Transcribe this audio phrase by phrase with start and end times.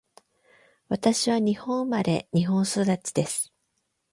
[0.87, 3.53] 私は日本生まれ、日本育ちです。